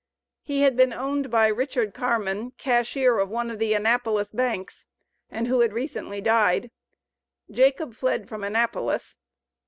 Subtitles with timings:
[0.41, 4.87] He had been owned by Richard Carman, cashier of one of the Annapolis banks,
[5.29, 6.71] and who had recently died.
[7.51, 9.17] Jacob fled from Annapolis.